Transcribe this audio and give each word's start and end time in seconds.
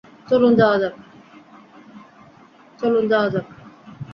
চলুন 0.27 0.53
যাওয়া 0.59 0.77
যাক। 3.33 3.45